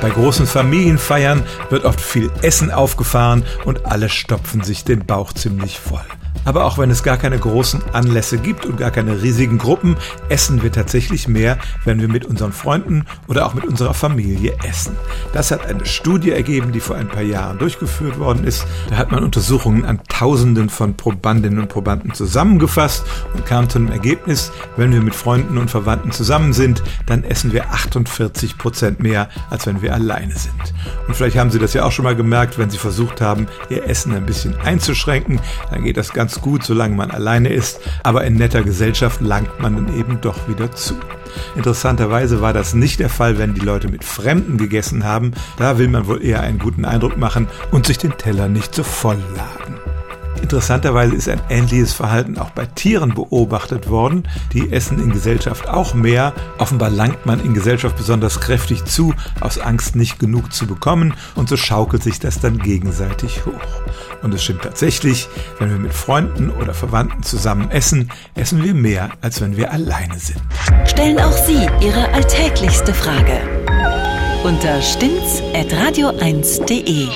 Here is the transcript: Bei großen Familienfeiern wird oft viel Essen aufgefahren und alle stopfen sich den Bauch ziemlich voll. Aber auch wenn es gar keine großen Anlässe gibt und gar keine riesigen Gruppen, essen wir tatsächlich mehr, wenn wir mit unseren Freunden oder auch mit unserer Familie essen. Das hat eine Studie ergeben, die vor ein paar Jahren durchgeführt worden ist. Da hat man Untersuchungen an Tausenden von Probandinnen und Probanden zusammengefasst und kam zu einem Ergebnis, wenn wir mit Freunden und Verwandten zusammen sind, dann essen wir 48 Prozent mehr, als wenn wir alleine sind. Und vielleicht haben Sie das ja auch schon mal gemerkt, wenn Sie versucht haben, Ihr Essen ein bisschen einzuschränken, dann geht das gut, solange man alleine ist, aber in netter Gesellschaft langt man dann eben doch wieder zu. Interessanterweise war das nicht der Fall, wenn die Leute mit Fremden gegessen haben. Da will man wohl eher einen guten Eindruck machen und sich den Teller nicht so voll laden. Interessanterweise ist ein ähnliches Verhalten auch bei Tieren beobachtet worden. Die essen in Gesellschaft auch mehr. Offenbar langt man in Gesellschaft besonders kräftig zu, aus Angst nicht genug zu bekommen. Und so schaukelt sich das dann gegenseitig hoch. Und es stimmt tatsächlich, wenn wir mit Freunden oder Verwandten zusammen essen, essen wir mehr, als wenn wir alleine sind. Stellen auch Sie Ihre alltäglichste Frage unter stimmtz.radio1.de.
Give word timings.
Bei 0.00 0.10
großen 0.10 0.46
Familienfeiern 0.46 1.42
wird 1.70 1.84
oft 1.84 2.00
viel 2.00 2.30
Essen 2.42 2.70
aufgefahren 2.70 3.44
und 3.64 3.84
alle 3.86 4.08
stopfen 4.08 4.62
sich 4.62 4.84
den 4.84 5.04
Bauch 5.04 5.32
ziemlich 5.32 5.80
voll. 5.80 6.04
Aber 6.48 6.64
auch 6.64 6.78
wenn 6.78 6.90
es 6.90 7.02
gar 7.02 7.18
keine 7.18 7.38
großen 7.38 7.82
Anlässe 7.92 8.38
gibt 8.38 8.64
und 8.64 8.78
gar 8.78 8.90
keine 8.90 9.20
riesigen 9.20 9.58
Gruppen, 9.58 9.98
essen 10.30 10.62
wir 10.62 10.72
tatsächlich 10.72 11.28
mehr, 11.28 11.58
wenn 11.84 12.00
wir 12.00 12.08
mit 12.08 12.24
unseren 12.24 12.52
Freunden 12.52 13.04
oder 13.26 13.44
auch 13.44 13.52
mit 13.52 13.66
unserer 13.66 13.92
Familie 13.92 14.56
essen. 14.66 14.96
Das 15.34 15.50
hat 15.50 15.66
eine 15.66 15.84
Studie 15.84 16.30
ergeben, 16.30 16.72
die 16.72 16.80
vor 16.80 16.96
ein 16.96 17.08
paar 17.08 17.20
Jahren 17.20 17.58
durchgeführt 17.58 18.18
worden 18.18 18.44
ist. 18.44 18.66
Da 18.88 18.96
hat 18.96 19.12
man 19.12 19.24
Untersuchungen 19.24 19.84
an 19.84 20.00
Tausenden 20.08 20.70
von 20.70 20.96
Probandinnen 20.96 21.58
und 21.58 21.68
Probanden 21.68 22.14
zusammengefasst 22.14 23.04
und 23.34 23.44
kam 23.44 23.68
zu 23.68 23.76
einem 23.76 23.92
Ergebnis, 23.92 24.50
wenn 24.78 24.90
wir 24.90 25.02
mit 25.02 25.14
Freunden 25.14 25.58
und 25.58 25.70
Verwandten 25.70 26.12
zusammen 26.12 26.54
sind, 26.54 26.82
dann 27.04 27.24
essen 27.24 27.52
wir 27.52 27.72
48 27.72 28.56
Prozent 28.56 29.00
mehr, 29.00 29.28
als 29.50 29.66
wenn 29.66 29.82
wir 29.82 29.92
alleine 29.92 30.34
sind. 30.34 30.54
Und 31.06 31.14
vielleicht 31.14 31.36
haben 31.36 31.50
Sie 31.50 31.58
das 31.58 31.74
ja 31.74 31.84
auch 31.84 31.92
schon 31.92 32.06
mal 32.06 32.16
gemerkt, 32.16 32.58
wenn 32.58 32.70
Sie 32.70 32.78
versucht 32.78 33.20
haben, 33.20 33.48
Ihr 33.68 33.84
Essen 33.84 34.14
ein 34.14 34.24
bisschen 34.24 34.58
einzuschränken, 34.60 35.40
dann 35.70 35.84
geht 35.84 35.98
das 35.98 36.14
gut, 36.40 36.64
solange 36.64 36.96
man 36.96 37.10
alleine 37.10 37.48
ist, 37.48 37.80
aber 38.02 38.24
in 38.24 38.34
netter 38.34 38.62
Gesellschaft 38.62 39.20
langt 39.20 39.60
man 39.60 39.76
dann 39.76 39.98
eben 39.98 40.20
doch 40.20 40.48
wieder 40.48 40.72
zu. 40.72 40.94
Interessanterweise 41.56 42.40
war 42.40 42.52
das 42.52 42.74
nicht 42.74 43.00
der 43.00 43.08
Fall, 43.08 43.38
wenn 43.38 43.54
die 43.54 43.60
Leute 43.60 43.88
mit 43.88 44.04
Fremden 44.04 44.58
gegessen 44.58 45.04
haben. 45.04 45.32
Da 45.56 45.78
will 45.78 45.88
man 45.88 46.06
wohl 46.06 46.24
eher 46.24 46.40
einen 46.40 46.58
guten 46.58 46.84
Eindruck 46.84 47.16
machen 47.16 47.48
und 47.70 47.86
sich 47.86 47.98
den 47.98 48.16
Teller 48.16 48.48
nicht 48.48 48.74
so 48.74 48.82
voll 48.82 49.18
laden. 49.36 49.77
Interessanterweise 50.48 51.14
ist 51.14 51.28
ein 51.28 51.42
ähnliches 51.50 51.92
Verhalten 51.92 52.38
auch 52.38 52.48
bei 52.48 52.64
Tieren 52.64 53.12
beobachtet 53.12 53.90
worden. 53.90 54.26
Die 54.54 54.72
essen 54.72 54.98
in 54.98 55.12
Gesellschaft 55.12 55.68
auch 55.68 55.92
mehr. 55.92 56.32
Offenbar 56.56 56.88
langt 56.88 57.26
man 57.26 57.44
in 57.44 57.52
Gesellschaft 57.52 57.98
besonders 57.98 58.40
kräftig 58.40 58.86
zu, 58.86 59.12
aus 59.42 59.58
Angst 59.58 59.94
nicht 59.94 60.18
genug 60.18 60.54
zu 60.54 60.66
bekommen. 60.66 61.12
Und 61.34 61.50
so 61.50 61.58
schaukelt 61.58 62.02
sich 62.02 62.18
das 62.18 62.40
dann 62.40 62.56
gegenseitig 62.56 63.44
hoch. 63.44 63.60
Und 64.22 64.32
es 64.32 64.42
stimmt 64.42 64.62
tatsächlich, 64.62 65.28
wenn 65.58 65.68
wir 65.68 65.76
mit 65.76 65.92
Freunden 65.92 66.48
oder 66.48 66.72
Verwandten 66.72 67.22
zusammen 67.22 67.70
essen, 67.70 68.10
essen 68.34 68.64
wir 68.64 68.72
mehr, 68.72 69.10
als 69.20 69.42
wenn 69.42 69.58
wir 69.58 69.70
alleine 69.70 70.18
sind. 70.18 70.40
Stellen 70.86 71.18
auch 71.18 71.36
Sie 71.46 71.68
Ihre 71.82 72.10
alltäglichste 72.14 72.94
Frage 72.94 73.42
unter 74.44 74.80
stimmtz.radio1.de. 74.80 77.08